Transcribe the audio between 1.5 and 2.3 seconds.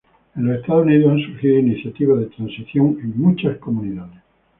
iniciativas de